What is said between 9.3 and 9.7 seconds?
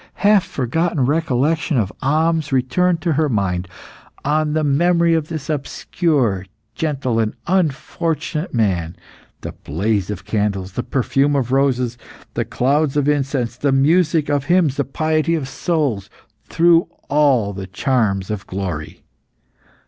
the